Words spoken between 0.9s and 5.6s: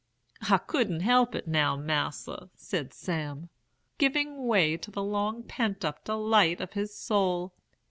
help it now, Mas'r,' said Sam, giving way to the long